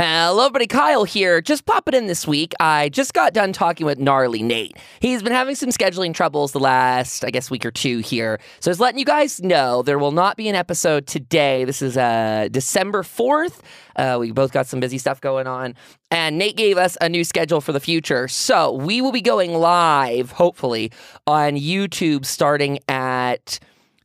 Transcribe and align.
Hello, 0.00 0.44
everybody. 0.44 0.68
Kyle 0.68 1.02
here. 1.02 1.40
Just 1.40 1.66
popping 1.66 1.92
in 1.92 2.06
this 2.06 2.24
week. 2.24 2.54
I 2.60 2.88
just 2.88 3.14
got 3.14 3.32
done 3.32 3.52
talking 3.52 3.84
with 3.84 3.98
Gnarly 3.98 4.44
Nate. 4.44 4.76
He's 5.00 5.24
been 5.24 5.32
having 5.32 5.56
some 5.56 5.70
scheduling 5.70 6.14
troubles 6.14 6.52
the 6.52 6.60
last, 6.60 7.24
I 7.24 7.30
guess, 7.30 7.50
week 7.50 7.66
or 7.66 7.72
two 7.72 7.98
here. 7.98 8.38
So, 8.60 8.70
just 8.70 8.78
letting 8.78 9.00
you 9.00 9.04
guys 9.04 9.40
know 9.40 9.82
there 9.82 9.98
will 9.98 10.12
not 10.12 10.36
be 10.36 10.48
an 10.48 10.54
episode 10.54 11.08
today. 11.08 11.64
This 11.64 11.82
is 11.82 11.96
uh, 11.96 12.46
December 12.48 13.02
4th. 13.02 13.58
Uh, 13.96 14.18
we 14.20 14.30
both 14.30 14.52
got 14.52 14.68
some 14.68 14.78
busy 14.78 14.98
stuff 14.98 15.20
going 15.20 15.48
on. 15.48 15.74
And 16.12 16.38
Nate 16.38 16.56
gave 16.56 16.78
us 16.78 16.96
a 17.00 17.08
new 17.08 17.24
schedule 17.24 17.60
for 17.60 17.72
the 17.72 17.80
future. 17.80 18.28
So, 18.28 18.74
we 18.74 19.00
will 19.00 19.10
be 19.10 19.20
going 19.20 19.52
live, 19.52 20.30
hopefully, 20.30 20.92
on 21.26 21.54
YouTube 21.54 22.24
starting 22.24 22.78
at. 22.86 23.58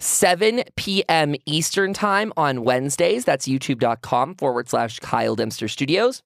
7 0.03 0.63
p.m. 0.75 1.35
Eastern 1.45 1.93
Time 1.93 2.33
on 2.35 2.63
Wednesdays. 2.63 3.25
That's 3.25 3.47
youtube.com 3.47 4.35
forward 4.35 4.69
slash 4.69 4.99
Kyle 4.99 5.35
Dempster 5.35 5.67
Studios. 5.67 6.21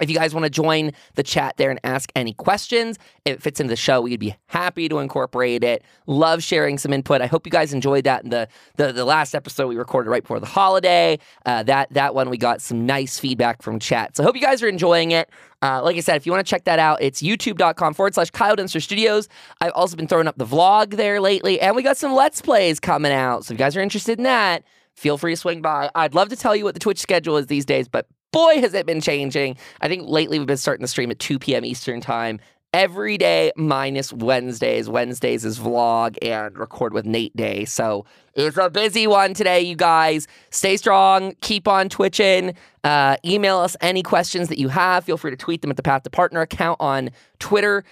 If 0.00 0.10
you 0.10 0.16
guys 0.16 0.34
want 0.34 0.44
to 0.44 0.50
join 0.50 0.92
the 1.14 1.22
chat 1.22 1.56
there 1.56 1.70
and 1.70 1.80
ask 1.84 2.10
any 2.14 2.34
questions, 2.34 2.98
if 3.24 3.36
it 3.36 3.42
fits 3.42 3.60
into 3.60 3.70
the 3.70 3.76
show, 3.76 4.00
we'd 4.02 4.20
be 4.20 4.36
happy 4.46 4.88
to 4.88 4.98
incorporate 4.98 5.64
it. 5.64 5.82
Love 6.06 6.42
sharing 6.42 6.78
some 6.78 6.92
input. 6.92 7.20
I 7.20 7.26
hope 7.26 7.46
you 7.46 7.50
guys 7.52 7.72
enjoyed 7.72 8.04
that 8.04 8.24
in 8.24 8.30
the 8.30 8.48
the, 8.76 8.92
the 8.92 9.04
last 9.04 9.34
episode 9.34 9.68
we 9.68 9.76
recorded 9.76 10.10
right 10.10 10.22
before 10.22 10.40
the 10.40 10.46
holiday. 10.46 11.18
Uh, 11.44 11.62
that 11.64 11.92
that 11.92 12.14
one 12.14 12.30
we 12.30 12.36
got 12.36 12.60
some 12.60 12.86
nice 12.86 13.18
feedback 13.18 13.62
from 13.62 13.78
chat. 13.78 14.16
So 14.16 14.22
I 14.22 14.26
hope 14.26 14.34
you 14.34 14.42
guys 14.42 14.62
are 14.62 14.68
enjoying 14.68 15.12
it. 15.12 15.30
Uh, 15.62 15.82
like 15.82 15.96
I 15.96 16.00
said, 16.00 16.16
if 16.16 16.26
you 16.26 16.32
want 16.32 16.46
to 16.46 16.50
check 16.50 16.64
that 16.64 16.78
out, 16.78 17.00
it's 17.00 17.22
youtube.com 17.22 17.94
forward 17.94 18.14
slash 18.14 18.30
Kyle 18.30 18.54
Dempster 18.56 18.80
Studios. 18.80 19.28
I've 19.60 19.72
also 19.72 19.96
been 19.96 20.06
throwing 20.06 20.28
up 20.28 20.36
the 20.36 20.44
vlog 20.44 20.96
there 20.96 21.20
lately, 21.20 21.60
and 21.60 21.74
we 21.74 21.82
got 21.82 21.96
some 21.96 22.12
Let's 22.12 22.42
Plays 22.42 22.78
coming 22.78 23.12
out. 23.12 23.44
So 23.44 23.54
if 23.54 23.58
you 23.58 23.64
guys 23.64 23.76
are 23.76 23.80
interested 23.80 24.18
in 24.18 24.24
that, 24.24 24.64
feel 24.94 25.16
free 25.16 25.32
to 25.32 25.36
swing 25.36 25.62
by. 25.62 25.90
I'd 25.94 26.14
love 26.14 26.28
to 26.28 26.36
tell 26.36 26.54
you 26.54 26.64
what 26.64 26.74
the 26.74 26.80
Twitch 26.80 26.98
schedule 26.98 27.38
is 27.38 27.46
these 27.46 27.64
days, 27.64 27.88
but 27.88 28.06
boy, 28.32 28.60
has 28.60 28.74
it 28.74 28.86
been 28.86 29.00
changing. 29.00 29.56
I 29.80 29.88
think 29.88 30.08
lately 30.08 30.38
we've 30.38 30.46
been 30.46 30.56
starting 30.56 30.84
to 30.84 30.88
stream 30.88 31.10
at 31.10 31.18
2 31.18 31.38
p.m. 31.38 31.64
Eastern 31.64 32.00
time 32.00 32.40
every 32.72 33.16
day 33.16 33.52
minus 33.56 34.12
Wednesdays. 34.12 34.88
Wednesdays 34.88 35.44
is 35.44 35.58
vlog 35.58 36.16
and 36.20 36.58
record 36.58 36.92
with 36.92 37.06
Nate 37.06 37.34
Day. 37.34 37.64
So 37.64 38.04
it's 38.34 38.58
a 38.58 38.68
busy 38.68 39.06
one 39.06 39.32
today, 39.32 39.62
you 39.62 39.76
guys. 39.76 40.28
Stay 40.50 40.76
strong. 40.76 41.34
Keep 41.40 41.68
on 41.68 41.88
twitching. 41.88 42.54
Uh, 42.84 43.16
email 43.24 43.58
us 43.58 43.76
any 43.80 44.02
questions 44.02 44.48
that 44.48 44.58
you 44.58 44.68
have. 44.68 45.04
Feel 45.04 45.16
free 45.16 45.30
to 45.30 45.36
tweet 45.38 45.62
them 45.62 45.70
at 45.70 45.76
the 45.76 45.82
Path 45.82 46.02
to 46.02 46.10
Partner 46.10 46.42
account 46.42 46.78
on 46.80 47.10
Twitter. 47.38 47.82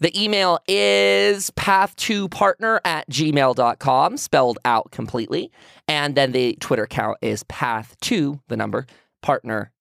The 0.00 0.22
email 0.22 0.58
is 0.66 1.50
path2partner 1.52 2.80
at 2.86 3.08
gmail.com, 3.10 4.16
spelled 4.16 4.58
out 4.64 4.90
completely. 4.92 5.50
And 5.88 6.14
then 6.14 6.32
the 6.32 6.56
Twitter 6.60 6.84
account 6.84 7.18
is 7.20 7.44
path2, 7.44 8.40
the 8.48 8.56
number, 8.56 8.86
partner 9.22 9.72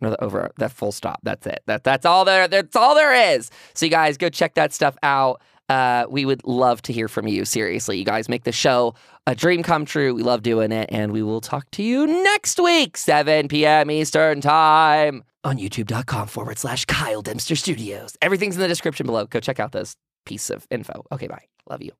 the 0.00 0.22
over 0.22 0.50
that 0.58 0.72
full 0.72 0.92
stop. 0.92 1.20
That's 1.22 1.46
it. 1.46 1.62
That 1.66 1.84
that's 1.84 2.06
all 2.06 2.24
there. 2.24 2.48
That's 2.48 2.76
all 2.76 2.94
there 2.94 3.34
is. 3.34 3.50
So 3.74 3.86
you 3.86 3.90
guys 3.90 4.16
go 4.16 4.28
check 4.28 4.54
that 4.54 4.72
stuff 4.72 4.96
out. 5.02 5.40
Uh, 5.68 6.04
we 6.10 6.26
would 6.26 6.44
love 6.44 6.82
to 6.82 6.92
hear 6.92 7.08
from 7.08 7.26
you. 7.26 7.44
Seriously, 7.46 7.96
you 7.98 8.04
guys 8.04 8.28
make 8.28 8.44
the 8.44 8.52
show 8.52 8.94
a 9.26 9.34
dream 9.34 9.62
come 9.62 9.86
true. 9.86 10.14
We 10.14 10.22
love 10.22 10.42
doing 10.42 10.72
it, 10.72 10.90
and 10.92 11.10
we 11.10 11.22
will 11.22 11.40
talk 11.40 11.70
to 11.72 11.82
you 11.82 12.06
next 12.06 12.60
week, 12.60 12.98
7 12.98 13.48
p.m. 13.48 13.90
Eastern 13.90 14.42
time 14.42 15.24
on 15.42 15.56
YouTube.com 15.56 16.28
forward 16.28 16.58
slash 16.58 16.84
Kyle 16.84 17.22
Dempster 17.22 17.56
Studios. 17.56 18.14
Everything's 18.20 18.56
in 18.56 18.60
the 18.60 18.68
description 18.68 19.06
below. 19.06 19.24
Go 19.24 19.40
check 19.40 19.58
out 19.58 19.72
this 19.72 19.96
piece 20.26 20.50
of 20.50 20.66
info. 20.70 21.04
Okay, 21.10 21.28
bye. 21.28 21.44
Love 21.70 21.82
you. 21.82 21.94